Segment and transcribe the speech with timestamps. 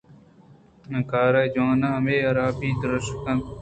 [0.97, 3.57] ءُ کارے ءِ جْواناھی ءُ ھرابی ءَ درشان کن اَنت